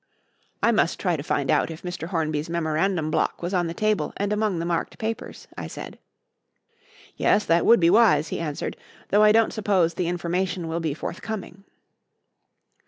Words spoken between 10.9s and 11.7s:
forthcoming."